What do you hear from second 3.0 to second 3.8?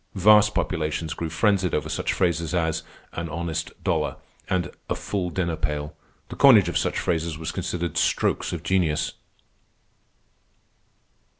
"an honest